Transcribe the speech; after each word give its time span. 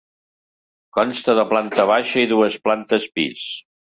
Consta 0.97 1.35
de 1.41 1.43
planta 1.51 1.85
baixa 1.91 2.23
i 2.27 2.31
dues 2.33 2.57
plantes 2.69 3.09
pis. 3.19 3.47